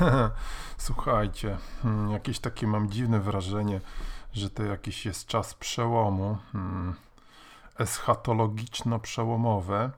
[0.78, 3.80] Słuchajcie, hmm, jakieś takie mam dziwne wrażenie,
[4.32, 6.94] że to jakiś jest czas przełomu, hmm,
[7.78, 9.90] eschatologiczno-przełomowe.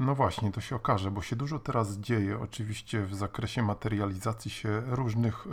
[0.00, 4.82] No właśnie, to się okaże, bo się dużo teraz dzieje, oczywiście w zakresie materializacji się
[4.86, 5.46] różnych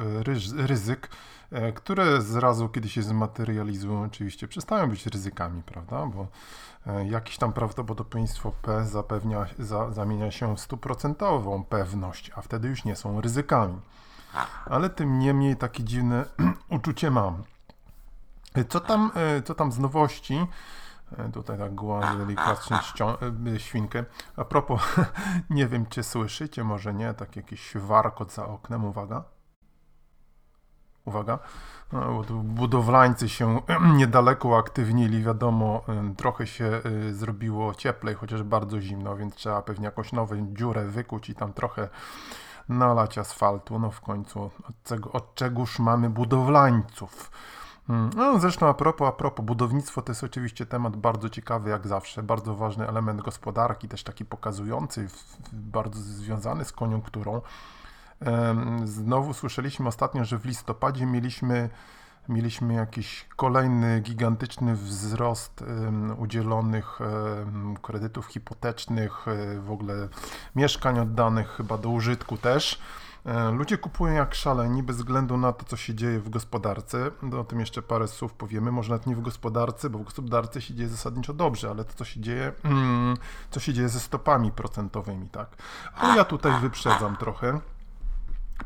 [0.57, 1.09] e, ryzyk,
[1.51, 6.05] e, które zrazu, kiedy się zmaterializują, oczywiście przestają być ryzykami, prawda?
[6.05, 6.27] Bo
[6.87, 12.85] e, jakieś tam prawdopodobieństwo P zapewnia, za, zamienia się w stuprocentową pewność, a wtedy już
[12.85, 13.79] nie są ryzykami.
[14.65, 16.25] Ale tym niemniej takie dziwne
[16.69, 17.43] uczucie mam.
[18.69, 19.11] Co tam,
[19.45, 20.47] co tam z nowości?
[21.11, 22.77] E, tutaj tak głos delikatnie
[23.55, 24.05] e, świnkę.
[24.37, 24.81] A propos,
[25.49, 29.23] nie wiem czy słyszycie, może nie, tak jakiś warkot za oknem, uwaga.
[31.05, 31.39] Uwaga.
[31.93, 33.61] No, budowlańcy się
[33.99, 40.13] niedaleko uaktywnili, wiadomo, e, trochę się zrobiło cieplej, chociaż bardzo zimno, więc trzeba pewnie jakąś
[40.13, 41.89] nową dziurę wykuć i tam trochę
[42.69, 43.79] nalać asfaltu.
[43.79, 47.31] No w końcu od, czego, od czegoż mamy budowlańców.
[47.87, 48.09] Hmm.
[48.15, 52.23] No, zresztą a propos, a propos, budownictwo to jest oczywiście temat bardzo ciekawy jak zawsze,
[52.23, 55.07] bardzo ważny element gospodarki, też taki pokazujący,
[55.53, 57.41] bardzo związany z koniunkturą.
[58.83, 61.69] Znowu słyszeliśmy ostatnio, że w listopadzie mieliśmy,
[62.29, 65.63] mieliśmy jakiś kolejny gigantyczny wzrost
[66.17, 66.99] udzielonych
[67.81, 70.07] kredytów hipotecznych, e, w ogóle
[70.55, 72.79] mieszkań oddanych chyba do użytku też.
[73.27, 77.11] E, ludzie kupują jak szaleni bez względu na to, co się dzieje w gospodarce.
[77.39, 78.71] O tym jeszcze parę słów powiemy.
[78.71, 82.05] Może nawet nie w gospodarce, bo w gospodarce się dzieje zasadniczo dobrze, ale to, co
[82.05, 83.17] się dzieje, mm,
[83.51, 85.49] co się dzieje ze stopami procentowymi, tak.
[85.95, 87.59] Ale ja tutaj wyprzedzam trochę.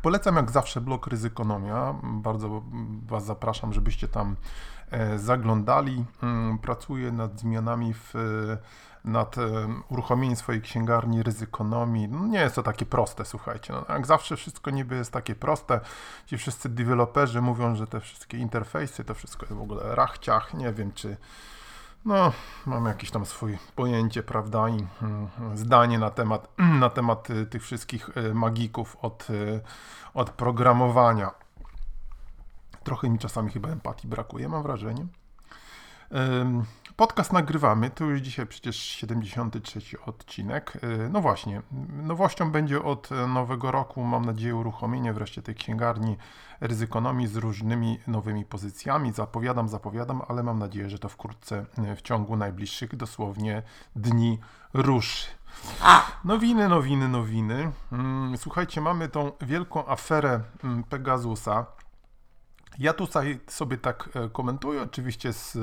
[0.02, 1.94] Polecam jak zawsze blog Ryzykonomia.
[2.02, 2.62] Bardzo
[3.06, 4.36] Was zapraszam, żebyście tam
[4.90, 6.04] e, zaglądali.
[6.22, 8.14] Mm, pracuję nad zmianami w
[9.04, 9.36] nad
[9.88, 12.08] uruchomieniem swojej księgarni ryzykonomii.
[12.08, 13.72] No nie jest to takie proste, słuchajcie.
[13.72, 15.80] No, jak zawsze wszystko niby jest takie proste.
[16.26, 20.54] Ci wszyscy deweloperzy mówią, że te wszystkie interfejsy, to wszystko jest w ogóle rachciach.
[20.54, 21.16] Nie wiem, czy
[22.04, 22.32] no,
[22.66, 26.48] mam jakieś tam swoje pojęcie, prawda, i mm, zdanie na temat,
[26.80, 29.60] na temat y, tych wszystkich y, magików od, y,
[30.14, 31.30] od programowania.
[32.84, 35.06] Trochę mi czasami chyba empatii brakuje, mam wrażenie.
[36.96, 40.72] Podcast nagrywamy, to już dzisiaj przecież 73 odcinek.
[40.82, 41.62] E, no właśnie,
[42.02, 46.16] nowością będzie od nowego roku, mam nadzieję, uruchomienie wreszcie tej księgarni
[46.60, 49.12] ryzykonomii z różnymi nowymi pozycjami.
[49.12, 53.62] Zapowiadam, zapowiadam, ale mam nadzieję, że to wkrótce e, w ciągu najbliższych dosłownie
[53.96, 54.38] dni
[54.74, 55.26] ruszy.
[56.24, 57.72] Nowiny, nowiny, nowiny.
[57.92, 61.66] Mm, słuchajcie, mamy tą wielką aferę mm, Pegasusa.
[62.78, 65.58] Ja tutaj sobie tak e, komentuję, oczywiście z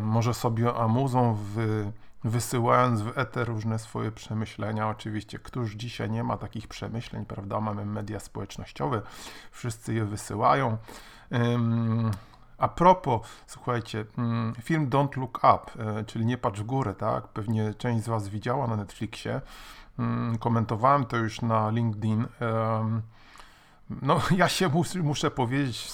[0.00, 1.92] może sobie amuzą wy,
[2.24, 4.88] wysyłając w eter różne swoje przemyślenia.
[4.88, 7.60] Oczywiście, któż dzisiaj nie ma takich przemyśleń, prawda?
[7.60, 9.02] Mamy media społecznościowe,
[9.50, 10.76] wszyscy je wysyłają.
[12.58, 17.28] A propos, słuchajcie, mm, film Don't Look Up, e, czyli Nie patrz w górę, tak?
[17.28, 19.40] Pewnie część z Was widziała na Netflixie.
[19.98, 22.26] Mm, komentowałem to już na LinkedIn.
[24.02, 25.92] No, ja się mus, muszę powiedzieć,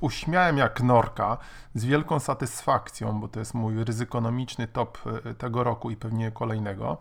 [0.00, 1.38] uśmiałem jak norka
[1.74, 6.98] z wielką satysfakcją, bo to jest mój ryzykonomiczny top e, tego roku i pewnie kolejnego.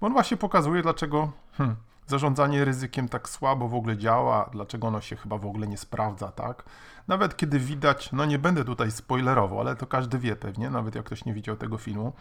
[0.00, 5.00] Bo on właśnie pokazuje, dlaczego hmm, zarządzanie ryzykiem tak słabo w ogóle działa, dlaczego ono
[5.00, 6.64] się chyba w ogóle nie sprawdza, tak?
[7.08, 11.04] Nawet kiedy widać, no nie będę tutaj spoilerował, ale to każdy wie pewnie, nawet jak
[11.04, 12.12] ktoś nie widział tego filmu.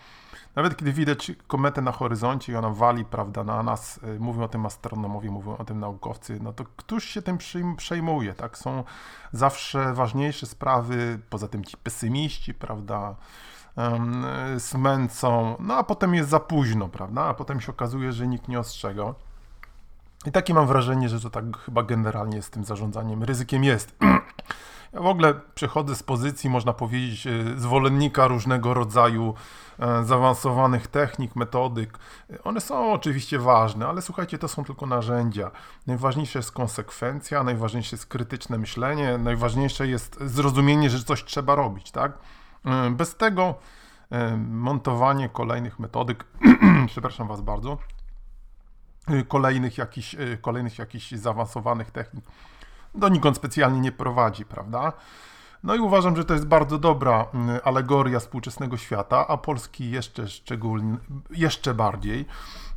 [0.55, 4.47] Nawet kiedy widać kometę na horyzoncie i ona wali, prawda, na nas, y, mówią o
[4.47, 7.37] tym astronomowie, mówią o tym naukowcy, no to któż się tym
[7.77, 8.57] przejmuje, tak?
[8.57, 8.83] Są
[9.31, 13.15] zawsze ważniejsze sprawy, poza tym ci pesymiści, prawda,
[14.59, 18.59] smęcą, no a potem jest za późno, prawda, a potem się okazuje, że nikt nie
[18.59, 19.15] ostrzegał.
[20.25, 23.95] I takie mam wrażenie, że to tak chyba generalnie z tym zarządzaniem ryzykiem jest.
[24.93, 29.33] Ja w ogóle przechodzę z pozycji, można powiedzieć, e, zwolennika różnego rodzaju
[29.79, 31.99] e, zaawansowanych technik, metodyk.
[32.43, 35.51] One są oczywiście ważne, ale słuchajcie, to są tylko narzędzia.
[35.87, 42.17] Najważniejsza jest konsekwencja, najważniejsze jest krytyczne myślenie, najważniejsze jest zrozumienie, że coś trzeba robić, tak?
[42.65, 43.55] E, bez tego
[44.37, 46.25] montowanie kolejnych metodyk,
[46.87, 47.77] przepraszam Was bardzo,
[49.27, 52.25] kolejnych jakichś, kolejnych jakichś zaawansowanych technik
[52.95, 54.93] donikąd specjalnie nie prowadzi, prawda?
[55.63, 60.27] No i uważam, że to jest bardzo dobra mm, alegoria współczesnego świata, a Polski jeszcze
[60.27, 60.97] szczególnie,
[61.29, 62.25] jeszcze bardziej.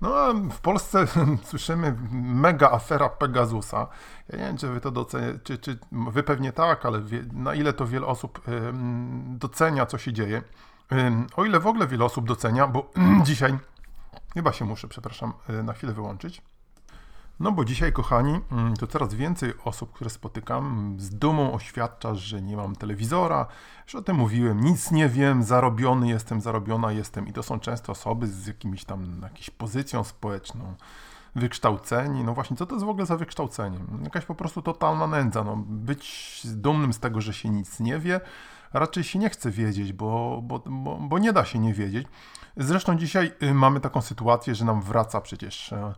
[0.01, 1.07] No a w Polsce
[1.51, 3.87] słyszymy mega afera Pegasusa.
[4.29, 7.55] Ja nie wiem, czy wy to doceniacie, czy, czy wy pewnie tak, ale wie, na
[7.55, 8.41] ile to wiele osób
[9.27, 10.43] docenia, co się dzieje.
[11.37, 12.91] O ile w ogóle wiele osób docenia, bo
[13.23, 13.59] dzisiaj
[14.37, 16.43] chyba się muszę, przepraszam, y, na chwilę wyłączyć.
[17.41, 22.43] No bo dzisiaj, kochani, mm, to coraz więcej osób, które spotykam, z dumą oświadcza, że
[22.43, 23.47] nie mam telewizora,
[23.87, 27.29] że o tym mówiłem, nic nie wiem, zarobiony jestem, zarobiona jestem.
[27.29, 30.75] I to są często osoby z jakimś tam, jakąś pozycją społeczną,
[31.35, 32.25] wykształceni.
[32.25, 33.79] No właśnie, co to jest w ogóle za wykształcenie?
[34.05, 35.45] Jakaś po prostu totalna nędza.
[35.45, 38.21] No, być dumnym z tego, że się nic nie wie,
[38.73, 42.07] raczej się nie chce wiedzieć, bo, bo, bo, bo nie da się nie wiedzieć.
[42.57, 45.95] Zresztą dzisiaj y, mamy taką sytuację, że nam wraca przecież e,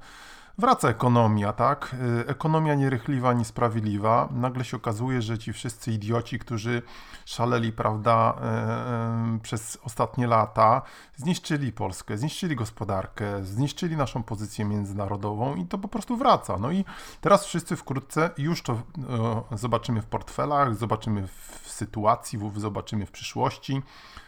[0.58, 1.94] Wraca ekonomia, tak?
[2.20, 4.28] Y, ekonomia nierychliwa, niesprawiedliwa.
[4.30, 6.82] Nagle się okazuje, że ci wszyscy idioci, którzy
[7.24, 10.82] szaleli, prawda, e, e, przez ostatnie lata,
[11.16, 16.56] zniszczyli Polskę, zniszczyli gospodarkę, zniszczyli naszą pozycję międzynarodową i to po prostu wraca.
[16.58, 16.84] No i
[17.20, 23.82] teraz wszyscy wkrótce już to e, zobaczymy w portfelach, zobaczymy w sytuacji, zobaczymy w przyszłości,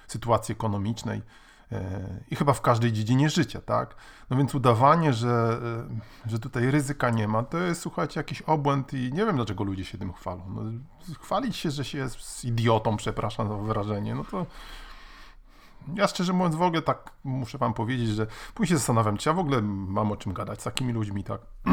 [0.09, 1.23] sytuacji ekonomicznej
[2.31, 3.95] i chyba w każdej dziedzinie życia, tak?
[4.31, 5.61] No więc udawanie, że,
[6.27, 9.85] że tutaj ryzyka nie ma, to jest, słuchajcie, jakiś obłęd i nie wiem, dlaczego ludzie
[9.85, 10.43] się tym chwalą.
[10.49, 10.63] No,
[11.21, 14.47] chwalić się, że się jest idiotą, przepraszam za wyrażenie, no to
[15.95, 19.33] ja szczerze mówiąc w ogóle tak muszę wam powiedzieć, że później się zastanawiam, czy ja
[19.33, 21.41] w ogóle mam o czym gadać z takimi ludźmi, tak?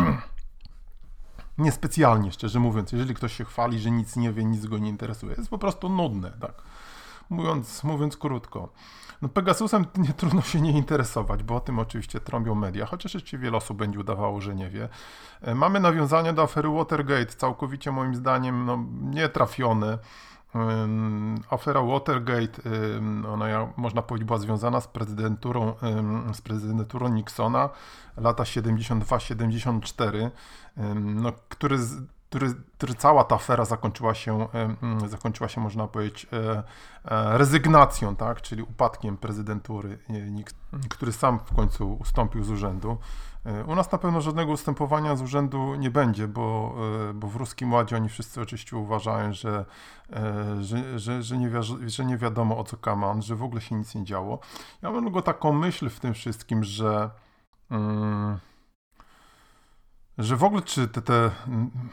[1.57, 5.35] Niespecjalnie, szczerze mówiąc, jeżeli ktoś się chwali, że nic nie wie, nic go nie interesuje,
[5.37, 6.61] jest po prostu nudne, tak?
[7.29, 8.69] Mówiąc, mówiąc krótko.
[9.21, 13.37] No Pegasusem nie trudno się nie interesować, bo o tym oczywiście trąbią media, chociaż jeszcze
[13.37, 14.89] wiele osób będzie udawało, że nie wie.
[15.41, 19.97] E, mamy nawiązania do afery Watergate, całkowicie moim zdaniem no, nietrafione.
[21.49, 22.61] Afera Watergate,
[23.33, 23.45] ona
[23.77, 25.73] można powiedzieć była związana z prezydenturą,
[26.33, 27.69] z prezydenturą Nixona
[28.17, 30.29] lata 72-74,
[30.95, 31.77] no, który
[32.29, 34.47] który, który cała ta afera zakończyła się,
[35.07, 36.63] zakończyła się można powiedzieć, e,
[37.05, 38.41] e, rezygnacją, tak?
[38.41, 39.97] czyli upadkiem prezydentury,
[40.89, 42.97] który sam w końcu ustąpił z urzędu.
[43.45, 46.75] E, u nas na pewno żadnego ustępowania z urzędu nie będzie, bo,
[47.13, 49.65] bo w Ruskim Ładzie oni wszyscy oczywiście uważają, że,
[50.59, 53.75] że, że, że, nie, wi że nie wiadomo o co kaman, że w ogóle się
[53.75, 54.39] nic nie działo.
[54.81, 57.09] Ja mam tylko taką myśl w tym wszystkim, że.
[57.71, 58.39] Mm,
[60.17, 61.31] że w ogóle czy te, te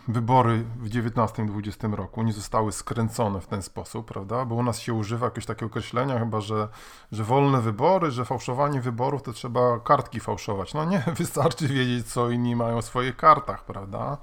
[0.08, 4.44] wybory w 19-20 roku nie zostały skręcone w ten sposób, prawda?
[4.44, 6.68] Bo u nas się używa jakiegoś takiego określenia chyba, że,
[7.12, 10.74] że wolne wybory, że fałszowanie wyborów to trzeba kartki fałszować.
[10.74, 14.18] No nie, wystarczy wiedzieć, co inni mają w swoich kartach, prawda?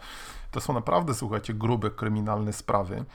[0.52, 3.06] To są naprawdę, słuchajcie, grube kryminalne sprawy.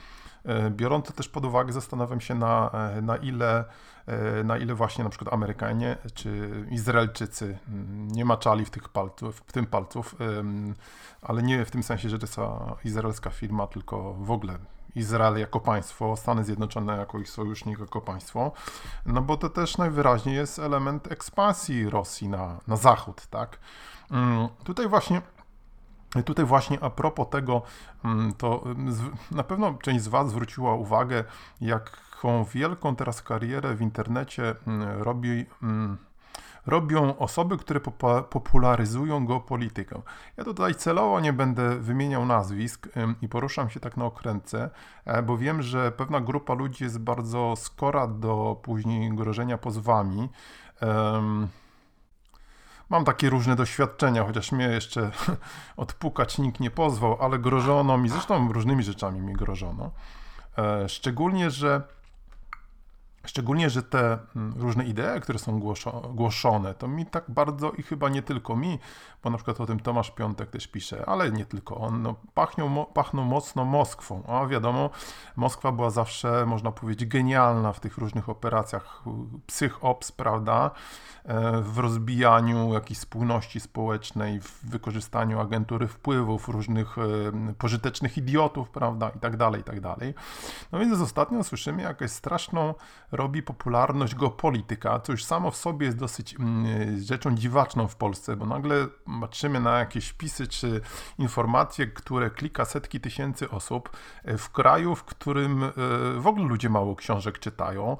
[0.47, 3.65] E, biorąc to też pod uwagę, zastanawiam się na, e, na ile
[4.05, 9.43] e, na ile właśnie na przykład Amerykanie czy Izraelczycy mm, nie maczali w, tych palców,
[9.47, 10.15] w tym palców,
[11.21, 12.39] ale nie w tym sensie, że to jest
[12.85, 14.57] izraelska firma, tylko w ogóle
[14.95, 18.51] Izrael jako państwo, Stany Zjednoczone jako ich sojusznik, jako państwo,
[19.05, 23.59] no bo to też najwyraźniej jest element ekspansji Rosji na, na zachód, tak?
[24.11, 25.21] Mm, tutaj właśnie
[26.25, 27.61] Tutaj właśnie a propos tego,
[28.05, 28.95] mm, to mm,
[29.31, 31.23] na pewno część z Was zwróciła uwagę,
[31.61, 35.45] jaką wielką teraz karierę w internecie mm, robi
[36.67, 37.79] robią osoby, które
[38.29, 40.01] popularyzują geopolitykę.
[40.37, 42.89] Ja tutaj celowo nie będę wymieniał nazwisk
[43.21, 44.69] i poruszam się tak na okrętce,
[45.05, 50.29] e, bo wiem, że pewna grupa ludzi jest bardzo skora do później grożenia pozwami.
[52.89, 55.11] Mam takie różne doświadczenia, chociaż mnie jeszcze
[55.77, 59.91] odpukać nikt nie pozwał, ale grożono mi, zresztą różnymi rzeczami mi grożono.
[60.57, 61.81] E, szczególnie, że
[63.27, 65.59] Szczególnie, że te mm, różne idee, które są
[66.13, 68.79] głoszone, to mi tak bardzo i chyba nie tylko mi,
[69.23, 72.15] bo na przykład o tym Tomasz Piątek też pisze, ale nie tylko on, no,
[72.93, 74.23] pachną, mocno Moskwą.
[74.27, 74.89] A wiadomo,
[75.35, 79.03] Moskwa była zawsze, można powiedzieć, genialna w tych różnych operacjach
[79.47, 80.71] psychops, prawda,
[81.25, 89.09] e, w rozbijaniu jakiejś spójności społecznej, w wykorzystaniu agentury wpływów, różnych e, pożytecznych idiotów, prawda,
[89.09, 90.13] i tak dalej, i tak dalej.
[90.71, 92.73] No więc ostatnio słyszymy jakąś straszną
[93.17, 98.35] robi popularność geopolityka, co już samo w sobie jest dosyć mm, rzeczą dziwaczną w Polsce,
[98.35, 98.87] bo nagle
[99.21, 100.81] patrzymy na jakieś wpisy czy
[101.17, 103.89] informacje, które klika setki tysięcy osób
[104.23, 105.71] e, w kraju, w którym e,
[106.19, 107.97] w ogóle ludzie mało książek czytają,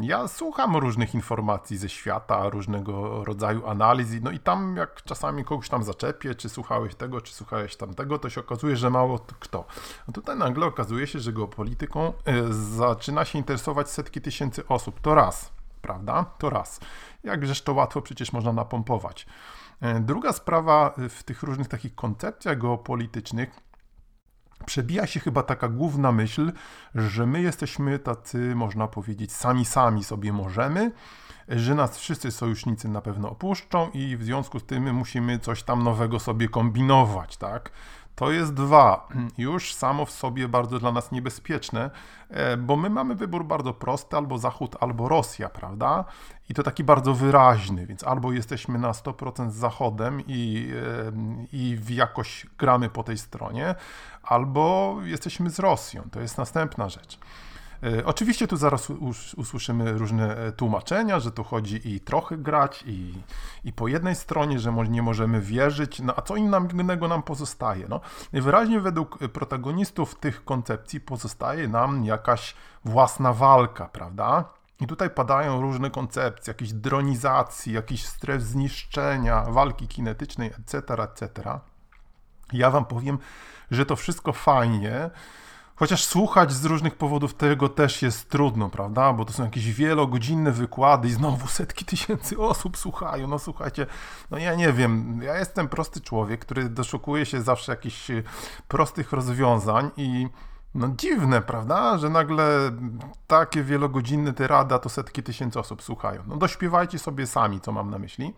[0.00, 5.68] Ja słucham różnych informacji ze świata, różnego rodzaju analiz, no i tam jak czasami kogoś
[5.68, 9.64] tam zaczepię, czy słuchałeś tego, czy słuchałeś tamtego, to się okazuje, że mało kto.
[10.08, 15.00] No tutaj nagle okazuje się, że geopolityką e, zaczyna się interesować setki tysięcy osób.
[15.00, 16.24] To raz, prawda?
[16.38, 16.80] To raz.
[17.24, 19.26] Jakżeż to łatwo przecież można napompować.
[19.80, 23.71] E, druga sprawa w tych różnych takich koncepcjach geopolitycznych
[24.62, 26.52] przebija się chyba taka główna myśl,
[26.94, 30.92] że my jesteśmy tacy, można powiedzieć, sami sami sobie możemy,
[31.48, 35.82] że nas wszyscy sojusznicy na pewno opuszczą i w związku z tym musimy coś tam
[35.82, 37.70] nowego sobie kombinować, tak?
[38.14, 41.90] To jest dwa, już samo w sobie bardzo dla nas niebezpieczne,
[42.30, 46.04] e, bo my mamy wybór bardzo prosty, albo Zachód, albo Rosja, prawda?
[46.48, 51.12] I to taki bardzo wyraźny, więc albo jesteśmy na 100% z Zachodem i, e,
[51.52, 53.74] i jakoś gramy po tej stronie,
[54.22, 56.02] albo jesteśmy z Rosją.
[56.10, 57.18] To jest następna rzecz.
[57.82, 58.90] E, oczywiście tu zaraz
[59.36, 63.14] usłyszymy różne e, tłumaczenia, że tu chodzi i trochę grać, i,
[63.64, 67.86] i po jednej stronie, że nie możemy wierzyć, no a co innego nam pozostaje?
[67.88, 68.00] No,
[68.32, 74.44] wyraźnie według protagonistów tych koncepcji pozostaje nam jakaś własna walka, prawda?
[74.80, 81.58] I tutaj padają różne koncepcje, jakieś dronizacji, jakiś stref zniszczenia, walki kinetycznej, etc., etc.
[82.52, 83.18] Ja wam powiem,
[83.70, 85.10] że to wszystko fajnie,
[85.76, 89.12] Chociaż słuchać z różnych powodów tego też jest trudno, prawda?
[89.12, 93.28] Bo to są jakieś wielogodzinne wykłady i znowu setki tysięcy osób słuchają.
[93.28, 93.86] No słuchajcie,
[94.30, 98.22] no ja nie wiem, ja jestem prosty człowiek, który doszukuje się zawsze jakichś e,
[98.68, 100.28] prostych rozwiązań i
[100.74, 102.70] no dziwne, prawda, że nagle
[103.26, 106.22] takie wielogodzinne te rada to setki tysięcy osób słuchają.
[106.26, 108.34] No dośpiewajcie sobie sami, co mam na myśli.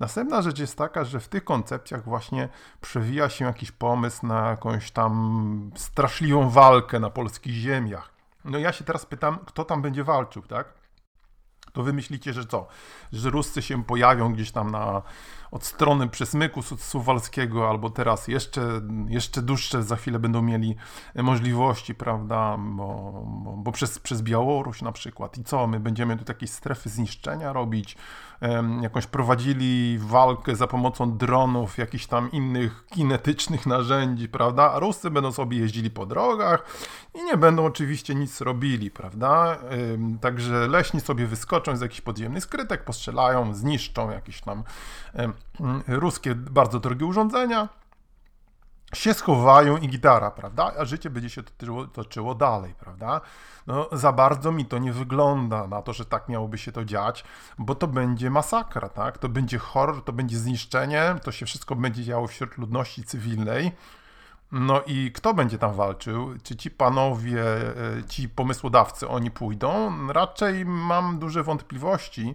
[0.00, 2.48] Następna rzecz jest taka, że w tych koncepcjach właśnie
[2.80, 8.12] przewija się jakiś pomysł na jakąś tam straszliwą walkę na polskich ziemiach.
[8.44, 10.74] No ja się teraz pytam, kto tam będzie walczył, tak?
[11.72, 12.66] To wy myślicie, że co?
[13.12, 15.02] Że Ruscy się pojawią gdzieś tam na,
[15.50, 18.60] od strony przesmyku suwalskiego, albo teraz jeszcze,
[19.08, 20.76] jeszcze dłuższe za chwilę będą mieli
[21.14, 22.56] możliwości, prawda?
[22.58, 25.38] Bo, bo, bo przez, przez Białoruś na przykład.
[25.38, 25.66] I co?
[25.66, 27.96] My będziemy tu jakieś strefy zniszczenia robić?
[28.80, 34.72] jakąś prowadzili walkę za pomocą dronów, jakichś tam innych kinetycznych narzędzi, prawda?
[34.72, 36.66] A Ruscy będą sobie jeździli po drogach
[37.14, 39.58] i nie będą oczywiście nic robili, prawda?
[40.20, 44.62] Także leśni sobie wyskoczą z jakichś podziemnych skrytek, postrzelają, zniszczą jakieś tam
[45.88, 47.68] ruskie bardzo drogie urządzenia
[48.94, 50.72] się schowają i gitara, prawda?
[50.78, 53.20] A życie będzie się toczyło, toczyło dalej, prawda?
[53.66, 57.24] No, za bardzo mi to nie wygląda na to, że tak miałoby się to dziać,
[57.58, 59.18] bo to będzie masakra, tak?
[59.18, 63.72] To będzie horror, to będzie zniszczenie, to się wszystko będzie działo wśród ludności cywilnej.
[64.52, 66.34] No i kto będzie tam walczył?
[66.42, 69.90] Czy ci panowie, e, ci pomysłodawcy, oni pójdą?
[70.12, 72.34] Raczej mam duże wątpliwości.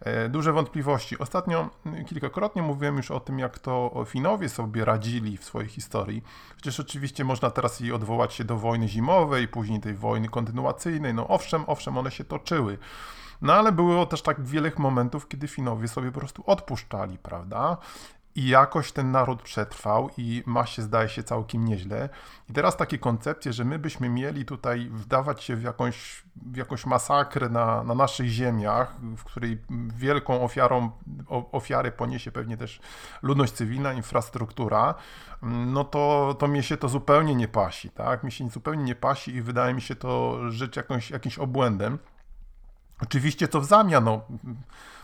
[0.00, 1.18] E, duże wątpliwości.
[1.18, 1.70] Ostatnio
[2.06, 6.22] kilkakrotnie mówiłem już o tym, jak to Finowie sobie radzili w swojej historii.
[6.56, 11.14] Przecież oczywiście można teraz i odwołać się do wojny zimowej, później tej wojny kontynuacyjnej.
[11.14, 12.78] No owszem, owszem, one się toczyły.
[13.42, 17.76] No ale było też tak wiele momentów, kiedy Finowie sobie po prostu odpuszczali, prawda?
[18.34, 22.08] I jakoś ten naród przetrwał i ma się, zdaje się, całkiem nieźle.
[22.50, 26.86] I teraz takie koncepcje, że my byśmy mieli tutaj wdawać się w jakąś, w jakąś
[26.86, 29.58] masakrę na, na naszych ziemiach, w której
[29.96, 30.90] wielką ofiarą,
[31.52, 32.80] ofiary poniesie pewnie też
[33.22, 34.94] ludność cywilna, infrastruktura,
[35.42, 38.24] no to, to się to zupełnie nie pasi, tak?
[38.24, 41.98] Mi się zupełnie nie pasi i wydaje mi się to rzecz jakąś, jakimś obłędem.
[43.02, 44.20] Oczywiście to w zamian, no,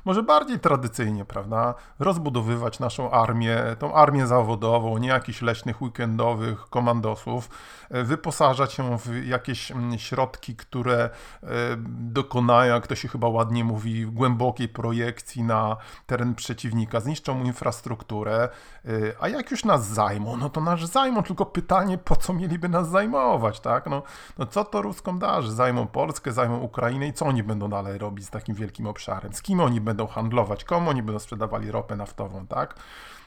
[0.08, 7.50] może bardziej tradycyjnie, prawda, rozbudowywać naszą armię, tą armię zawodową, nie jakichś leśnych weekendowych komandosów,
[7.90, 11.48] e, wyposażać ją w jakieś mm, środki, które e,
[11.88, 18.48] dokonają, jak to się chyba ładnie mówi, głębokiej projekcji na teren przeciwnika, zniszczą mu infrastrukturę,
[18.84, 22.68] e, a jak już nas zajmą, no to nas zajmą, tylko pytanie, po co mieliby
[22.68, 24.02] nas zajmować, tak, no,
[24.38, 28.26] no co to Ruskom darzy, zajmą Polskę, zajmą Ukrainę i co oni będą dalej robić
[28.26, 32.46] z takim wielkim obszarem, z kim oni będą handlować, komu oni będą sprzedawali ropę naftową,
[32.46, 32.74] tak?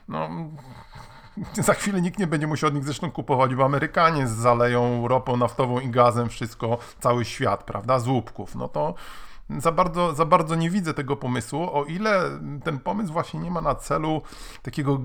[0.08, 0.30] No,
[1.68, 5.80] za chwilę nikt nie będzie musiał od nich zresztą kupować, bo Amerykanie zaleją ropą naftową
[5.80, 8.56] i gazem wszystko, cały świat, prawda, z łupków.
[8.56, 8.94] No to
[9.58, 13.62] za bardzo, za bardzo nie widzę tego pomysłu, o ile ten pomysł właśnie nie ma
[13.62, 14.22] na celu
[14.62, 15.02] takiego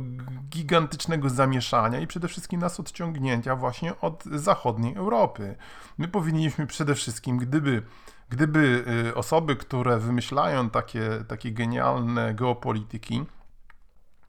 [0.50, 5.56] gigantycznego zamieszania i przede wszystkim nas odciągnięcia właśnie od zachodniej Europy.
[5.98, 7.82] My powinniśmy przede wszystkim, gdyby
[8.28, 13.24] Gdyby y, osoby, które wymyślają takie, takie genialne geopolityki,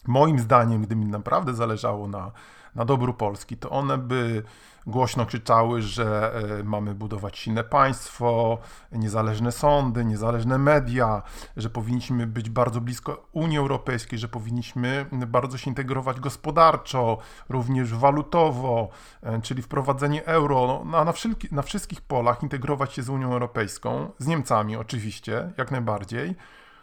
[0.08, 2.32] moim zdaniem, gdyby mi naprawdę zależało na,
[2.78, 4.44] na dobru Polski, to one by
[4.88, 8.58] głośno krzyczały, że e, mamy budować silne państwo,
[8.92, 11.22] niezależne sądy, niezależne media,
[11.58, 17.18] że powinniśmy być bardzo blisko Unii Europejskiej, że powinniśmy bardzo się integrować gospodarczo,
[17.50, 18.90] również walutowo,
[19.24, 24.12] e, czyli wprowadzenie euro, no, na, wszelki, na wszystkich polach integrować się z Unią Europejską,
[24.18, 26.36] z Niemcami oczywiście, jak najbardziej.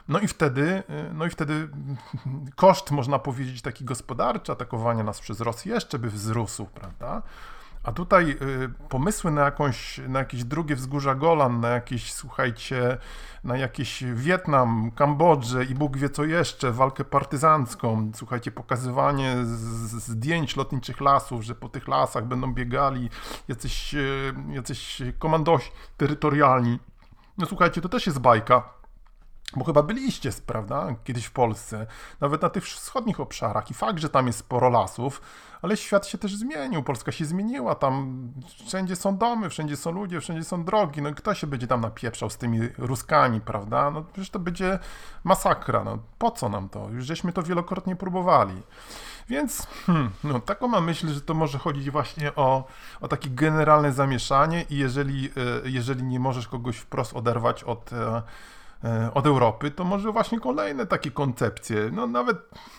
[0.08, 1.68] No i wtedy, e, no i wtedy
[2.56, 7.22] koszt, można powiedzieć, taki gospodarczy atakowania nas przez Rosję jeszcze by wzrósł, prawda?
[7.84, 12.98] A tutaj y, pomysły na, jakąś, na jakieś drugie wzgórza Golan, na jakieś, słuchajcie,
[13.44, 21.00] na jakiś Wietnam, Kambodżę i Bóg wie co jeszcze, walkę partyzancką, słuchajcie, pokazywanie zdjęć lotniczych
[21.00, 23.10] lasów, że po tych lasach będą biegali
[23.48, 26.78] jacyś, y, jacyś komandosi terytorialni.
[27.38, 28.83] No słuchajcie, to też jest bajka.
[29.56, 31.86] Bo chyba byliście, prawda, kiedyś w Polsce,
[32.20, 33.70] nawet na tych wschodnich obszarach.
[33.70, 35.20] I fakt, że tam jest sporo lasów,
[35.62, 38.28] ale świat się też zmienił, Polska się zmieniła, tam
[38.66, 42.30] wszędzie są domy, wszędzie są ludzie, wszędzie są drogi, no kto się będzie tam napieprzał
[42.30, 44.78] z tymi Ruskami, prawda, no przecież to będzie
[45.24, 48.62] masakra, no po co nam to, już żeśmy to wielokrotnie próbowali.
[49.28, 52.64] Więc hmm, no, taką mam myśl, że to może chodzić właśnie o,
[53.00, 55.30] o takie generalne zamieszanie i jeżeli, e,
[55.68, 58.22] jeżeli nie możesz kogoś wprost oderwać od E,
[59.14, 62.38] od Europy, to może właśnie kolejne takie koncepcje, no nawet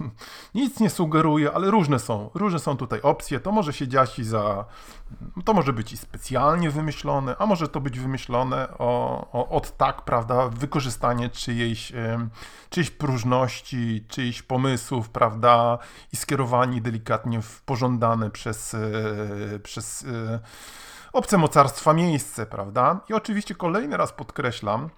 [0.56, 4.24] nic nie sugeruje, ale różne są, różne są tutaj opcje, to może się dziać i
[4.24, 4.66] za,
[5.46, 10.02] to może być i specjalnie wymyślone, a może to być wymyślone o, o, od tak,
[10.02, 11.94] prawda, wykorzystanie czyjejś,
[12.70, 15.78] czyjejś próżności, czyichś pomysłów, prawda,
[16.14, 20.40] i skierowanie delikatnie w pożądane przez, e, przez e,
[21.14, 23.00] obce mocarstwa miejsce, prawda.
[23.10, 24.90] I oczywiście kolejny raz podkreślam,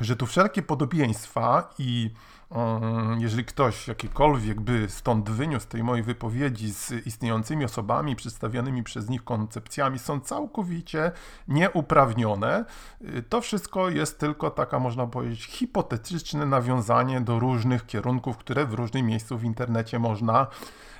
[0.00, 2.10] że tu wszelkie podobieństwa i
[2.50, 9.08] um, jeżeli ktoś jakiekolwiek by stąd wyniósł tej mojej wypowiedzi z istniejącymi osobami, przedstawionymi przez
[9.08, 11.12] nich koncepcjami, są całkowicie
[11.48, 12.64] nieuprawnione.
[13.00, 18.74] Y, to wszystko jest tylko taka, można powiedzieć, hipotetyczne nawiązanie do różnych kierunków, które w
[18.74, 20.46] różnym miejscu w internecie można,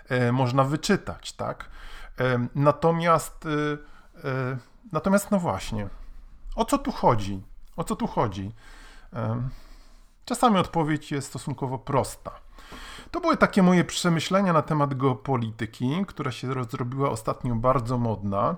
[0.09, 1.71] e, można wyczytać, tak?
[2.21, 4.57] E, natomiast, e, e
[4.93, 5.89] natomiast, no właśnie,
[6.57, 7.43] o co tu chodzi?
[7.77, 8.53] O co tu chodzi?
[10.25, 12.31] Czasami odpowiedź jest stosunkowo prosta.
[13.11, 18.57] To były takie moje przemyślenia na temat geopolityki, która się zrobiła ostatnio bardzo modna.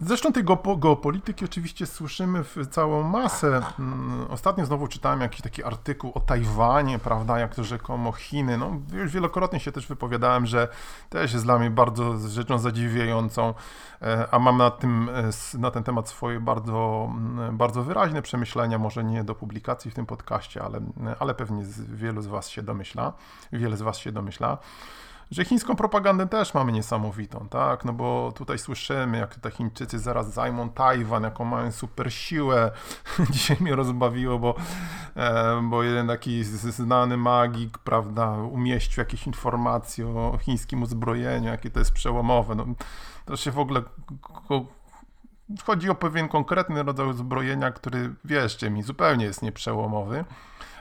[0.00, 0.44] Zresztą tej
[0.78, 3.62] geopolityki oczywiście słyszymy w całą masę.
[3.78, 8.58] Mm, ostatnio znowu czytałem jakiś taki artykuł o Tajwanie, prawda, jak to rzekomo Chiny.
[8.58, 10.68] No, już wielokrotnie się też wypowiadałem, że
[11.08, 13.54] też jest dla mnie bardzo rzeczą zadziwiającą,
[14.02, 15.10] e, a mam na, tym,
[15.54, 19.94] e, na ten temat swoje bardzo, mm, bardzo wyraźne przemyślenia, może nie do publikacji w
[19.94, 20.80] tym podcaście, ale,
[21.18, 23.12] ale pewnie wielu z Was się domyśla,
[23.52, 24.58] wiele z Was się domyśla
[25.30, 27.84] że chińską propagandę też mamy niesamowitą, tak?
[27.84, 32.70] No bo tutaj słyszymy, jak te Chińczycy zaraz zajmą Tajwan, jaką mają super siłę.
[33.30, 34.54] Dzisiaj mnie rozbawiło, bo,
[35.16, 41.78] e, bo jeden taki znany magik, prawda, umieścił jakieś informacje o chińskim uzbrojeniu, jakie to
[41.78, 42.54] jest przełomowe.
[42.54, 42.66] No,
[43.24, 43.82] to się w ogóle
[45.64, 50.24] chodzi o pewien konkretny rodzaj uzbrojenia, który, wierzcie mi, zupełnie jest nieprzełomowy.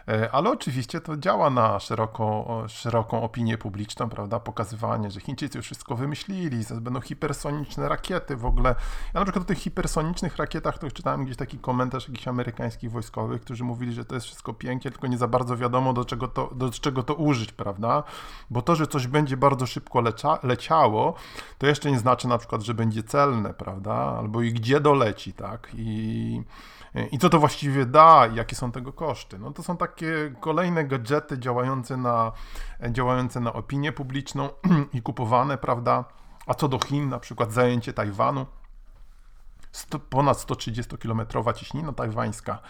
[0.07, 4.39] E, ale oczywiście to działa na szeroką, szeroką opinię publiczną, prawda?
[4.39, 8.75] Pokazywanie, że Chińczycy już wszystko wymyślili, że będą hipersoniczne rakiety w ogóle.
[9.13, 13.41] Ja na przykład o tych hipersonicznych rakietach to czytałem gdzieś taki komentarz jakichś amerykańskich wojskowych,
[13.41, 16.49] którzy mówili, że to jest wszystko pięknie, tylko nie za bardzo wiadomo do czego to,
[16.55, 18.03] do czego to użyć, prawda?
[18.49, 21.13] Bo to, że coś będzie bardzo szybko lecia, leciało,
[21.57, 23.93] to jeszcze nie znaczy na przykład, że będzie celne, prawda?
[23.93, 25.69] Albo i gdzie doleci, tak?
[25.73, 26.41] I
[27.11, 29.39] i co to właściwie da i jakie są tego koszty?
[29.39, 32.31] No to są takie kolejne gadżety działające na,
[32.89, 34.49] działające na opinię publiczną
[34.93, 36.05] i kupowane, prawda?
[36.47, 38.45] A co do Chin, na przykład zajęcie Tajwanu,
[40.09, 42.61] ponad 130-kilometrowa ciśnina tajwańska, E,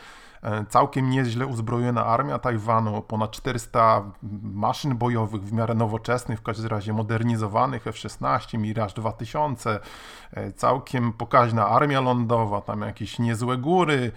[0.70, 4.04] całkiem nieźle uzbrojona armia Tajwanu, ponad 400
[4.42, 9.80] maszyn bojowych w miarę nowoczesnych, w każdym razie modernizowanych F-16, Mirage 2000,
[10.32, 14.12] e, całkiem pokaźna armia lądowa, tam jakieś niezłe góry,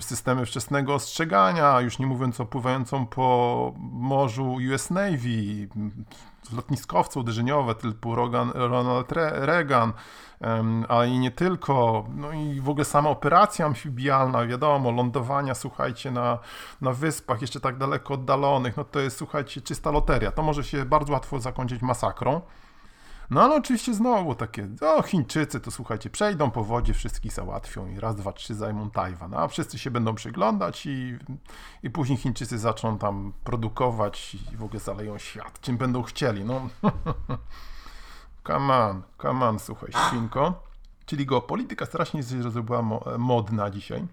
[0.00, 5.68] systemy wczesnego ostrzegania, już nie mówiąc o pływającą po morzu US Navy,
[6.52, 8.14] lotniskowce uderzeniowe typu
[8.54, 9.92] Ronald Reagan,
[10.88, 12.04] ale i nie tylko.
[12.16, 16.38] No i w ogóle sama operacja amfibialna, wiadomo, lądowania, słuchajcie, na,
[16.80, 20.32] na wyspach jeszcze tak daleko oddalonych, no to jest, słuchajcie, czysta loteria.
[20.32, 22.40] To może się bardzo łatwo zakończyć masakrą.
[23.30, 28.00] No ale oczywiście znowu takie, o Chińczycy to słuchajcie, przejdą po wodzie, wszystkich załatwią i
[28.00, 31.18] raz, dwa, trzy zajmą Tajwan, a wszyscy się będą przyglądać i,
[31.82, 36.68] i później Chińczycy zaczną tam produkować i w ogóle zaleją świat, czym będą chcieli, no.
[38.46, 40.62] come on, come on, słuchaj, świnko.
[41.06, 42.82] Czyli geopolityka strasznie się zrobiła
[43.18, 44.06] modna dzisiaj.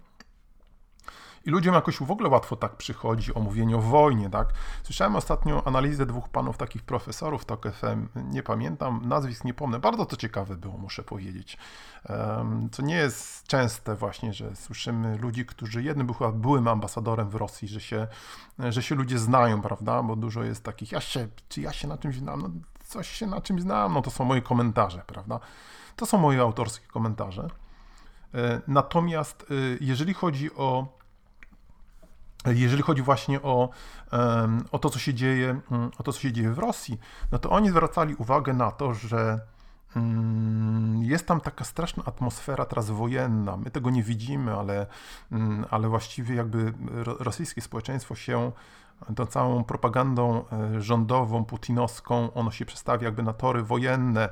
[1.45, 4.47] I ludziom jakoś w ogóle łatwo tak przychodzi o mówienie o wojnie, tak?
[4.83, 9.79] Słyszałem ostatnio analizę dwóch panów takich profesorów TOK FM, nie pamiętam, nazwisk nie pomnę.
[9.79, 11.57] Bardzo to ciekawe było, muszę powiedzieć.
[12.71, 17.35] Co nie jest częste właśnie, że słyszymy ludzi, którzy jednym był chyba byłym ambasadorem w
[17.35, 18.07] Rosji, że się,
[18.69, 20.03] że się ludzie znają, prawda?
[20.03, 22.41] Bo dużo jest takich, ja się, czy ja się na czymś znam?
[22.41, 22.49] No,
[22.87, 25.39] coś się na czymś znam, no to są moje komentarze, prawda?
[25.95, 27.49] To są moje autorskie komentarze.
[28.33, 30.96] E, natomiast e, jeżeli chodzi o
[32.53, 33.69] jeżeli chodzi właśnie o,
[34.71, 36.99] o to, co się dzieje, mm, o to, co się dzieje w Rosji,
[37.31, 39.39] no to oni zwracali uwagę na to, że
[39.95, 43.57] mm, jest tam taka straszna atmosfera teraz wojenna.
[43.57, 44.85] My tego nie widzimy, ale,
[45.31, 46.73] mm, ale właściwie jakby
[47.19, 48.51] rosyjskie społeczeństwo się
[49.15, 54.29] tą całą propagandą e, rządową, putinowską, ono się przestawia jakby na tory wojenne.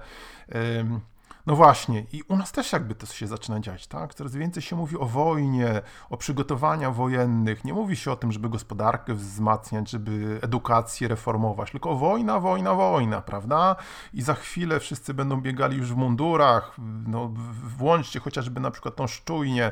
[1.47, 4.13] No właśnie, i u nas też jakby to się zaczyna dziać, tak?
[4.13, 7.65] Coraz więcej się mówi o wojnie, o przygotowaniach wojennych.
[7.65, 13.21] Nie mówi się o tym, żeby gospodarkę wzmacniać, żeby edukację reformować, tylko wojna, wojna, wojna,
[13.21, 13.75] prawda?
[14.13, 16.75] I za chwilę wszyscy będą biegali już w mundurach,
[17.07, 17.31] no
[17.77, 19.71] włączcie chociażby na przykład tą szczujnię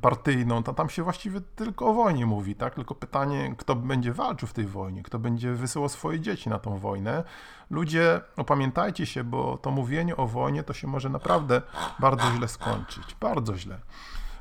[0.00, 2.74] partyjną, to tam się właściwie tylko o wojnie mówi, tak?
[2.74, 6.78] Tylko pytanie, kto będzie walczył w tej wojnie, kto będzie wysyłał swoje dzieci na tą
[6.78, 7.24] wojnę.
[7.70, 11.62] Ludzie, opamiętajcie się, bo to mówienie o wojnie to się może naprawdę
[11.98, 13.16] bardzo źle skończyć.
[13.20, 13.80] Bardzo źle.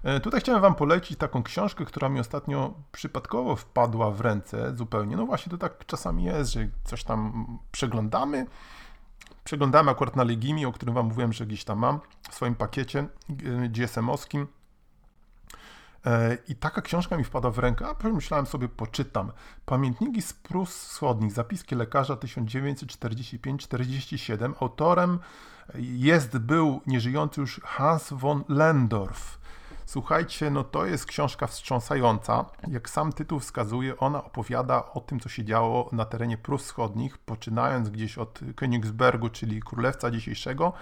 [0.03, 5.17] E, tutaj chciałem Wam polecić taką książkę, która mi ostatnio przypadkowo wpadła w ręce zupełnie.
[5.17, 8.45] No właśnie, to tak czasami jest, że coś tam przeglądamy.
[9.43, 13.07] Przeglądamy akurat na Legimi, o którym Wam mówiłem, że gdzieś tam mam w swoim pakiecie
[13.69, 14.45] GSM-owskim.
[16.05, 19.31] E, I taka książka mi wpada w rękę, a pomyślałem sobie, poczytam.
[19.65, 24.53] Pamiętniki z Prus Wschodnich, zapiski lekarza 1945-47.
[24.60, 25.19] Autorem
[25.75, 29.37] jest, był nieżyjący już Hans von Lendorf.
[29.88, 32.45] Słuchajcie, no to jest książka wstrząsająca.
[32.67, 37.17] Jak sam tytuł wskazuje, ona opowiada o tym, co się działo na terenie Prus Wschodnich,
[37.17, 40.73] poczynając gdzieś od Königsbergu, czyli królewca dzisiejszego,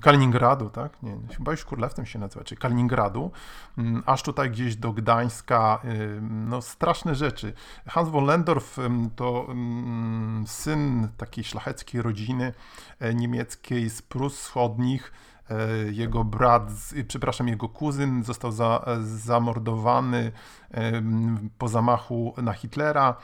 [0.00, 1.02] Kaliningradu, tak?
[1.02, 3.30] Nie, chyba już Królewcem się nazywa, czyli Kaliningradu,
[3.78, 5.82] mm, aż tutaj gdzieś do Gdańska,
[6.20, 7.52] no straszne rzeczy.
[7.86, 8.76] Hans von Lendorf
[9.16, 9.46] to
[10.46, 12.52] syn takiej szlacheckiej rodziny
[13.00, 15.12] e, niemieckiej z Prus Wschodnich,
[15.90, 16.70] jego brat,
[17.08, 20.32] przepraszam, jego kuzyn został za, zamordowany
[21.58, 23.16] po zamachu na Hitlera.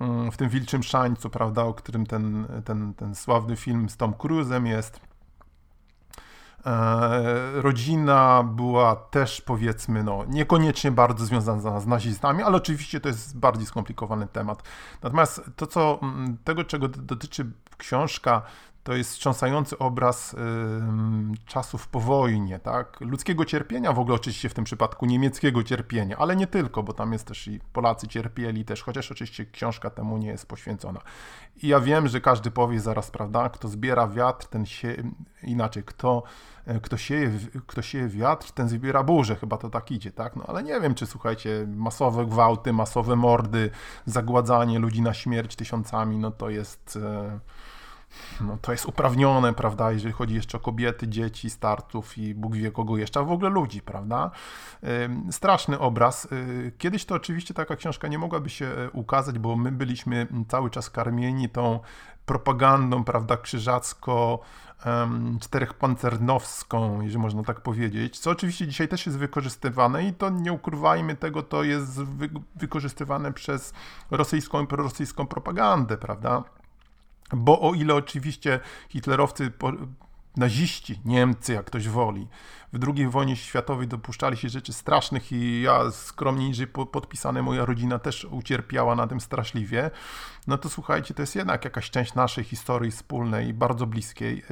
[0.00, 4.12] Mm, w tym Wilczym Szańcu, prawda, o którym ten, ten, ten sławny film z Tom
[4.12, 5.00] Cruise'em jest.
[6.66, 13.38] E, rodzina była też powiedzmy, no, niekoniecznie bardzo związana z nazistami, ale oczywiście to jest
[13.38, 14.62] bardziej skomplikowany temat.
[15.02, 18.42] Natomiast to, co mm, tego, czego dotyczy książka,
[18.84, 20.36] to jest wstrząsający obraz y,
[21.46, 23.00] czasów po wojnie, tak?
[23.00, 27.12] Ludzkiego cierpienia, w ogóle oczywiście w tym przypadku niemieckiego cierpienia, ale nie tylko, bo tam
[27.12, 31.00] jest też i Polacy cierpieli też, chociaż oczywiście książka temu nie jest poświęcona.
[31.62, 34.94] I ja wiem, że każdy powie zaraz, prawda, kto zbiera wiatr, ten się,
[35.42, 36.22] inaczej, kto,
[36.66, 37.30] e, kto, sieje,
[37.66, 40.36] kto sieje wiatr, ten zbiera burzę, chyba to tak idzie, tak?
[40.36, 43.70] No ale nie wiem, czy słuchajcie, masowe gwałty, masowe mordy,
[44.06, 46.98] zagładzanie ludzi na śmierć tysiącami, no to jest...
[47.02, 47.40] E,
[48.40, 52.70] no, to jest uprawnione, prawda, jeżeli chodzi jeszcze o kobiety, dzieci, starców i Bóg wie
[52.70, 54.30] kogo jeszcze, a w ogóle ludzi, prawda.
[55.30, 56.24] Straszny obraz.
[56.32, 60.70] Y, kiedyś to oczywiście taka książka nie mogłaby się e, ukazać, bo my byliśmy cały
[60.70, 61.80] czas karmieni tą
[62.26, 64.40] propagandą, prawda, krzyżacko,
[65.40, 71.16] czterechpancernowską, jeżeli można tak powiedzieć, co oczywiście dzisiaj też jest wykorzystywane i to nie ukrywajmy
[71.16, 73.72] tego, to jest wy wykorzystywane przez
[74.10, 76.42] rosyjską i prorosyjską propagandę, prawda.
[77.36, 79.52] Bo o ile oczywiście hitlerowcy,
[80.36, 82.28] naziści, Niemcy, jak ktoś woli,
[82.72, 87.98] w II wojnie światowej dopuszczali się rzeczy strasznych i ja skromnie niżej podpisane, moja rodzina
[87.98, 89.90] też ucierpiała na tym straszliwie,
[90.46, 94.42] no to słuchajcie, to jest jednak jakaś część naszej historii wspólnej, bardzo bliskiej.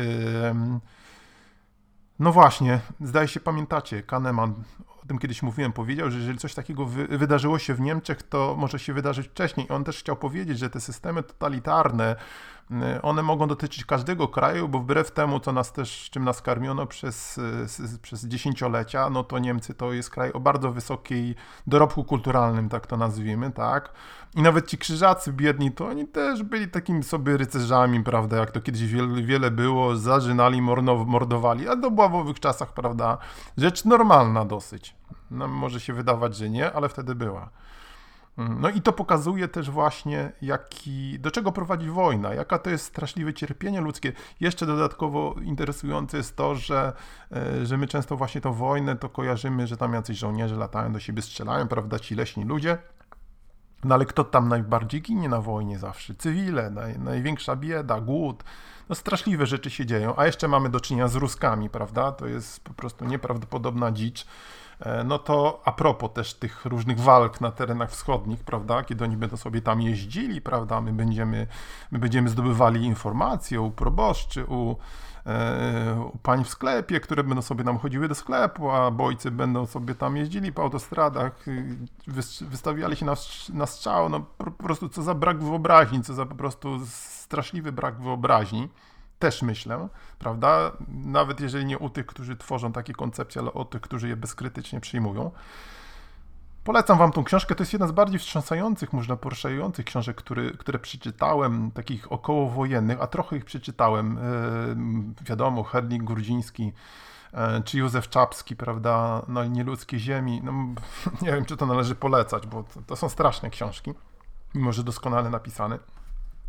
[2.18, 4.54] No właśnie, zdaje się, pamiętacie, Kahneman
[5.02, 8.54] o tym kiedyś mówiłem, powiedział, że jeżeli coś takiego wy, wydarzyło się w Niemczech, to
[8.58, 9.66] może się wydarzyć wcześniej.
[9.70, 12.16] On też chciał powiedzieć, że te systemy totalitarne,
[12.70, 16.86] y, one mogą dotyczyć każdego kraju, bo wbrew temu, co nas też, czym nas karmiono
[16.86, 17.40] przez,
[18.02, 21.34] przez dziesięciolecia, no to Niemcy to jest kraj o bardzo wysokiej
[21.66, 23.92] dorobku kulturalnym, tak to nazwijmy, tak?
[24.34, 28.60] I nawet ci krzyżacy biedni, to oni też byli takimi sobie rycerzami, prawda, jak to
[28.60, 30.62] kiedyś wiele, wiele było, zażynali,
[31.06, 33.18] mordowali, a to była w owych czasach, prawda,
[33.56, 35.01] rzecz normalna dosyć.
[35.32, 37.50] No, może się wydawać, że nie, ale wtedy była.
[38.38, 42.84] Mm, no i to pokazuje też właśnie, jaki, do czego prowadzi wojna, jaka to jest
[42.84, 44.12] straszliwe cierpienie ludzkie.
[44.40, 46.92] Jeszcze dodatkowo interesujące jest to, że,
[47.32, 51.00] e, że my często właśnie tą wojnę to kojarzymy, że tam jacyś żołnierze latają do
[51.00, 52.78] siebie, strzelają, prawda, ci leśni ludzie.
[53.84, 56.14] No ale kto tam najbardziej ginie na wojnie zawsze?
[56.14, 58.44] Cywile, naj, największa bieda, głód.
[58.88, 62.12] No straszliwe rzeczy się dzieją, a jeszcze mamy do czynienia z Ruskami, prawda?
[62.12, 64.26] To jest po prostu nieprawdopodobna dzicz.
[64.82, 69.16] E, no to a propos też tych różnych walk na terenach wschodnich, prawda, kiedy oni
[69.16, 71.46] będą sobie tam jeździli, prawda, my będziemy,
[71.90, 74.76] my będziemy zdobywali informacje u proboszczy, u,
[75.26, 79.66] e, u pań w sklepie, które będą sobie nam chodziły do sklepu, a bojcy będą
[79.66, 81.76] sobie tam jeździli po autostradach, y,
[82.40, 83.14] wystawiali się na,
[83.54, 88.00] na strzał, no po, prostu co za brak wyobraźni, co za po prostu straszliwy brak
[88.00, 88.68] wyobraźni
[89.22, 90.72] też myślę, prawda?
[90.88, 94.80] Nawet jeżeli nie u tych, którzy tworzą takie koncepcje, ale o tych, którzy je bezkrytycznie
[94.80, 95.30] przyjmują.
[96.64, 97.54] Polecam Wam tą książkę.
[97.54, 103.06] To jest jedna z bardziej wstrząsających, można poruszających książek, który, które przeczytałem, takich okołowojennych, a
[103.06, 104.18] trochę ich przeczytałem.
[105.18, 106.64] Yy, wiadomo, Hednik Grudziński
[107.32, 109.22] yy, czy Józef Czapski, prawda?
[109.28, 110.40] No, Nieludzkie Ziemi.
[110.44, 110.52] No,
[111.22, 113.94] nie wiem, czy to należy polecać, bo to, to są straszne książki,
[114.54, 115.78] mimo że doskonale napisane.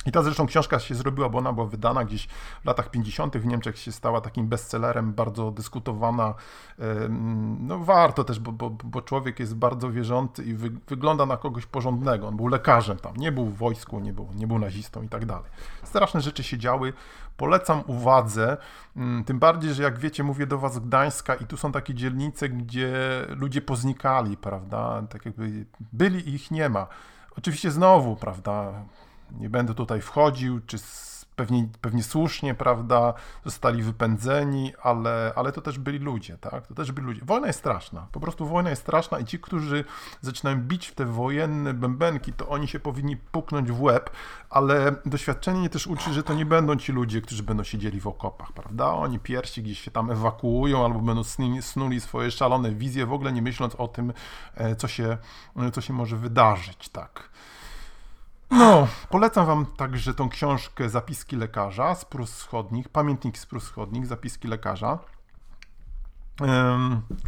[0.05, 2.27] I ta zresztą książka się zrobiła, bo ona była wydana gdzieś
[2.61, 3.37] w latach 50.
[3.37, 6.33] w Niemczech, się stała takim bestsellerem, bardzo dyskutowana.
[7.59, 11.65] No warto też, bo, bo, bo człowiek jest bardzo wierzący i wy, wygląda na kogoś
[11.65, 12.27] porządnego.
[12.27, 15.25] On był lekarzem tam, nie był w wojsku, nie był, nie był nazistą i tak
[15.25, 15.51] dalej.
[15.83, 16.93] Straszne rzeczy się działy.
[17.37, 18.57] Polecam uwadze,
[19.25, 22.93] tym bardziej, że jak wiecie, mówię do was Gdańska i tu są takie dzielnice, gdzie
[23.29, 25.03] ludzie poznikali, prawda?
[25.09, 26.87] Tak jakby byli i ich nie ma.
[27.37, 28.73] Oczywiście znowu, prawda,
[29.39, 30.77] nie będę tutaj wchodził, czy
[31.35, 33.13] pewnie, pewnie słusznie, prawda,
[33.45, 36.67] zostali wypędzeni, ale, ale to też byli ludzie, tak?
[36.67, 37.21] To też byli ludzie.
[37.25, 39.85] Wojna jest straszna, po prostu wojna jest straszna i ci, którzy
[40.21, 44.09] zaczynają bić w te wojenne bębenki, to oni się powinni puknąć w łeb,
[44.49, 48.51] ale doświadczenie też uczy, że to nie będą ci ludzie, którzy będą siedzieli w okopach,
[48.51, 48.93] prawda?
[48.93, 53.33] Oni pierwsi gdzieś się tam ewakuują albo będą snuli, snuli swoje szalone wizje, w ogóle
[53.33, 54.13] nie myśląc o tym,
[54.55, 55.17] e, co się,
[55.73, 57.29] co się może wydarzyć, tak?
[58.57, 64.05] No, polecam Wam także tą książkę Zapiski lekarza z Prus Wschodnich, Pamiętnik z Prus Wschodnich,
[64.05, 64.99] Zapiski lekarza.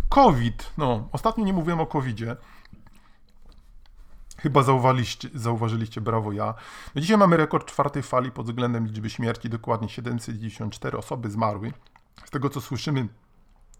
[0.09, 2.35] COVID, no, ostatnio nie mówiłem o COVIDzie.
[4.37, 6.53] Chyba zauważyliście, zauważyliście, brawo ja.
[6.95, 11.73] No dzisiaj mamy rekord czwartej fali pod względem liczby śmierci, dokładnie 794 osoby zmarły.
[12.25, 13.07] Z tego co słyszymy,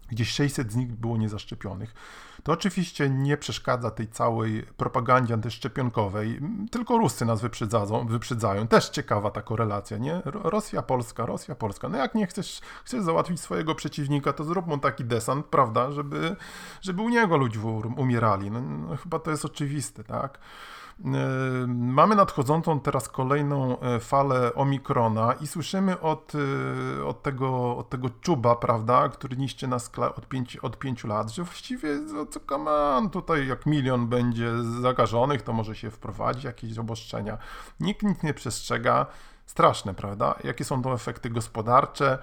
[0.08, 1.94] gdzieś 600 z nich było niezaszczepionych.
[2.42, 6.40] To oczywiście nie przeszkadza tej całej propagandzie antyszczepionkowej,
[6.70, 8.66] tylko Ruscy nas wyprzedzają, wyprzedzają.
[8.66, 10.22] Też ciekawa ta korelacja, nie?
[10.24, 11.88] Rosja, Polska, Rosja, Polska.
[11.88, 16.36] No jak nie chcesz, chcesz załatwić swojego przeciwnika, to zrób mu taki desant, prawda, żeby,
[16.80, 17.60] żeby u niego ludzie
[17.96, 18.50] umierali.
[18.50, 20.38] No, no chyba to jest oczywiste, tak?
[21.68, 26.32] Mamy nadchodzącą teraz kolejną e, falę Omikrona i słyszymy od,
[26.98, 30.26] e, od, tego, od tego czuba, prawda, który niszczy nas od,
[30.62, 34.50] od pięciu lat, że właściwie co, co come tutaj jak milion będzie
[34.82, 37.38] zakażonych, to może się wprowadzi jakieś obostrzenia.
[37.80, 39.06] Nikt nic nie przestrzega.
[39.46, 40.34] Straszne, prawda?
[40.44, 42.18] Jakie są to efekty gospodarcze?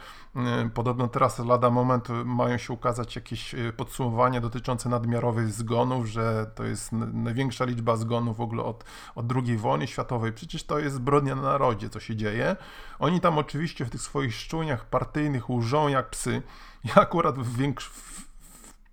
[0.66, 6.52] Y, podobno teraz lada moment mają się ukazać jakieś y, podsumowania dotyczące nadmiarowych zgonów, że
[6.56, 8.84] to jest największa liczba zgonów w ogóle od,
[9.16, 10.34] od II wojny światowej.
[10.34, 12.56] Przecież to jest zbrodnia na narodzie, co się dzieje.
[13.00, 16.42] Oni tam oczywiście w tych swoich szczujniach partyjnych łżą jak psy.
[16.84, 17.92] Ja akurat w, większ,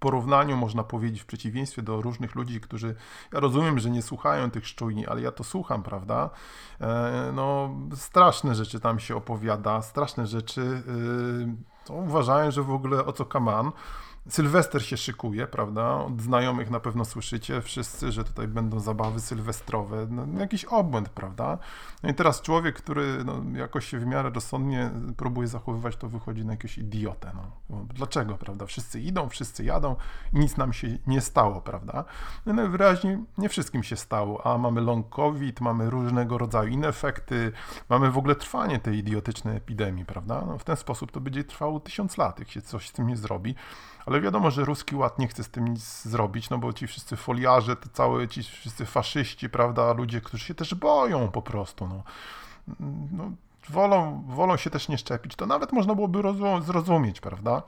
[0.00, 2.94] porównaniu, można powiedzieć, w przeciwieństwie do różnych ludzi, którzy,
[3.32, 6.30] ja rozumiem, że nie słuchają tych szczujni, ale ja to słucham, prawda?
[6.80, 10.82] E, no, straszne rzeczy tam się opowiada, straszne rzeczy.
[11.84, 13.72] To y, uważają, że w ogóle o co kaman.
[14.28, 15.94] Sylwester się szykuje, prawda?
[15.94, 20.06] Od znajomych na pewno słyszycie wszyscy, że tutaj będą zabawy sylwestrowe.
[20.10, 21.58] No, jakiś obłęd, prawda?
[22.02, 26.44] No i teraz człowiek, który no, jakoś się w miarę rozsądnie próbuje zachowywać, to wychodzi
[26.44, 27.32] na jakiegoś idiotę.
[27.34, 27.84] No.
[27.94, 28.66] Dlaczego, prawda?
[28.66, 29.96] Wszyscy idą, wszyscy jadą
[30.32, 32.04] i nic nam się nie stało, prawda?
[32.46, 37.52] No najwyraźniej nie wszystkim się stało, a mamy long covid, mamy różnego rodzaju inne efekty,
[37.88, 40.44] mamy w ogóle trwanie tej idiotycznej epidemii, prawda?
[40.46, 43.16] No, w ten sposób to będzie trwało tysiąc lat, jak się coś z tym nie
[43.16, 43.54] zrobi.
[44.10, 47.16] Ale wiadomo, że ruski ład nie chce z tym nic zrobić, no bo ci wszyscy
[47.16, 52.02] foliarze, te całe, ci wszyscy faszyści, prawda, ludzie, którzy się też boją po prostu, no.
[53.12, 53.30] no
[53.68, 56.22] wolą, wolą się też nie szczepić, to nawet można byłoby
[56.62, 57.62] zrozumieć, prawda?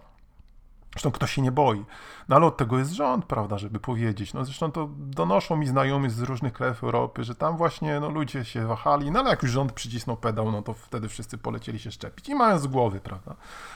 [0.92, 1.84] Zresztą kto się nie boi.
[2.28, 4.34] No ale od tego jest rząd, prawda, żeby powiedzieć.
[4.34, 8.44] No zresztą to donoszą mi znajomi z różnych krajów Europy, że tam właśnie no, ludzie
[8.44, 11.90] się wahali, no ale jak już rząd przycisnął pedał, no to wtedy wszyscy polecieli się
[11.90, 13.34] szczepić i mają z głowy, prawda.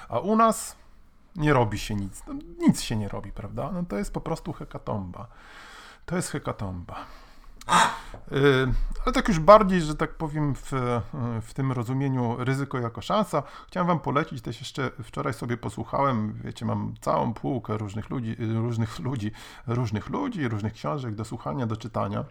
[0.09, 0.77] A u nas
[1.37, 2.23] nie robi się nic.
[2.27, 3.71] No, nic się nie robi, prawda.
[3.73, 5.27] No to jest po prostu hekatomba.
[6.07, 7.07] To jest hekatomba.
[8.33, 8.73] Y,
[9.05, 10.71] ale tak już bardziej, że tak powiem, w,
[11.43, 16.65] w tym rozumieniu ryzyko jako szansa, chciałem Wam polecić, też jeszcze wczoraj sobie posłuchałem, wiecie,
[16.65, 19.33] mam całą półkę różnych ludzi, różnych ludzi,
[19.67, 22.25] różnych ludzi, różnych książek do słuchania, do czytania.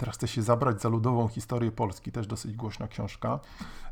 [0.00, 3.40] Teraz chcę się zabrać za ludową historię Polski, też dosyć głośna książka.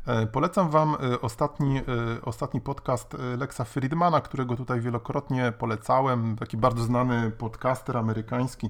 [0.05, 1.81] E, polecam Wam e, ostatni, e,
[2.21, 6.35] ostatni podcast Lexa Friedmana, którego tutaj wielokrotnie polecałem.
[6.35, 8.69] Taki bardzo znany podcaster amerykański,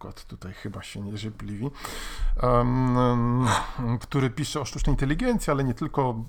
[0.00, 1.70] przykład tutaj chyba się nie żebliwi,
[2.42, 3.46] um,
[4.00, 6.24] który pisze o sztucznej inteligencji, ale nie tylko.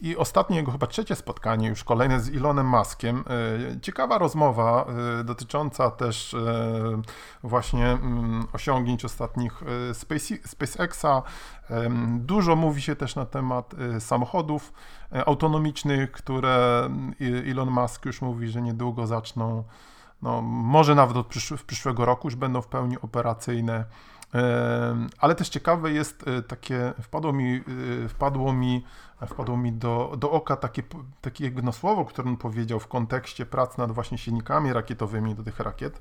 [0.00, 3.24] I ostatnie jego chyba trzecie spotkanie, już kolejne z Elonem Muskiem.
[3.74, 4.86] E, ciekawa rozmowa
[5.20, 7.02] e, dotycząca też e,
[7.42, 9.62] właśnie mm, osiągnięć ostatnich
[10.46, 11.22] SpaceXa.
[12.18, 14.72] Dużo mówi się też na temat samochodów
[15.26, 16.88] autonomicznych, które
[17.50, 19.64] Elon Musk już mówi, że niedługo zaczną
[20.24, 23.84] no, może nawet od przysz przyszłego roku już będą w pełni operacyjne.
[25.18, 27.60] Ale też ciekawe jest e, takie, wpadło mi,
[28.04, 28.84] e, wpadło mi,
[29.26, 30.82] wpadło mi do, do oka takie,
[31.20, 35.60] takie jedno słowo, które on powiedział w kontekście prac nad właśnie silnikami rakietowymi do tych
[35.60, 36.00] rakiet,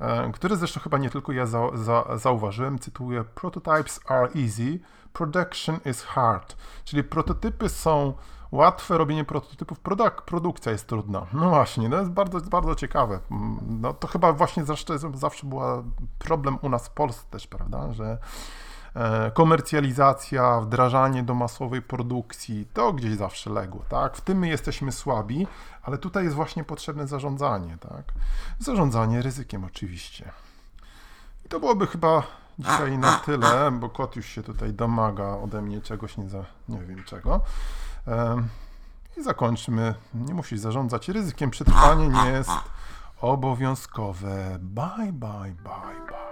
[0.00, 4.78] e, które zresztą chyba nie tylko ja za, za, zauważyłem, cytuję, prototypes are easy,
[5.12, 8.14] production is hard, czyli prototypy są
[8.52, 11.26] łatwe robienie prototypów, produk produkcja jest trudna.
[11.32, 13.20] No właśnie, to jest bardzo, bardzo ciekawe.
[13.68, 15.82] No to chyba właśnie zawsze, zawsze była
[16.18, 18.18] problem u nas w Polsce też, prawda, że
[19.34, 24.16] komercjalizacja, wdrażanie do masowej produkcji, to gdzieś zawsze legło, tak?
[24.16, 25.46] W tym my jesteśmy słabi,
[25.82, 28.04] ale tutaj jest właśnie potrzebne zarządzanie, tak?
[28.58, 30.32] Zarządzanie ryzykiem oczywiście.
[31.46, 32.22] I to byłoby chyba
[32.58, 36.78] dzisiaj na tyle, bo kot już się tutaj domaga ode mnie czegoś, nie, za, nie
[36.78, 37.40] wiem czego.
[39.16, 39.94] I zakończmy.
[40.14, 41.50] Nie musisz zarządzać ryzykiem.
[41.50, 42.50] Przetrwanie nie jest
[43.20, 44.58] obowiązkowe.
[44.60, 46.31] Bye, bye, bye.